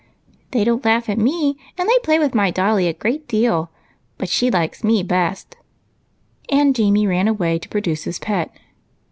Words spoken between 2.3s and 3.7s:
my dolly a great deal;